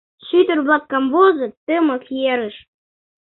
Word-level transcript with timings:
Шӱдыр-влак 0.25 0.83
камвозыт 0.91 1.53
тымык 1.65 2.03
ерыш. 2.31 2.55